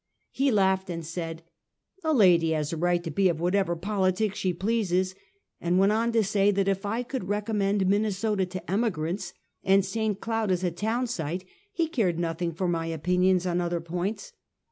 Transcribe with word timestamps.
He 0.31 0.49
laughed, 0.49 0.89
and 0.89 1.05
said: 1.05 1.43
"A 2.03 2.11
lady 2.11 2.49
has 2.53 2.73
a 2.73 2.75
right 2.75 3.03
to 3.03 3.11
be 3.11 3.29
of 3.29 3.39
whatever 3.39 3.75
politics 3.75 4.39
she 4.39 4.51
pleases," 4.51 5.13
and 5.59 5.77
went 5.77 5.91
on 5.91 6.11
to 6.13 6.23
say, 6.23 6.49
that 6.49 6.67
if 6.67 6.87
I 6.87 7.03
could 7.03 7.21
recom 7.21 7.57
mend 7.57 7.85
Minnesota 7.85 8.47
to 8.47 8.67
emigrants, 8.71 9.35
and 9.63 9.85
St. 9.85 10.19
Cloud 10.19 10.49
as 10.49 10.63
a 10.63 10.71
town 10.71 11.05
site, 11.05 11.45
he 11.71 11.85
cared 11.87 12.17
nothing 12.17 12.51
for 12.51 12.67
my 12.67 12.87
opinions 12.87 13.45
on 13.45 13.61
other 13.61 13.79
points. 13.79 14.33